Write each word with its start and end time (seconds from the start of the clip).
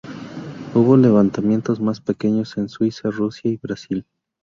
Hubo 0.73 0.97
levantamientos 0.97 1.79
más 1.79 2.01
pequeños 2.01 2.57
en 2.57 2.69
Suiza, 2.69 3.11
Rusia 3.11 3.51
y 3.51 3.57
Brasil. 3.57 4.07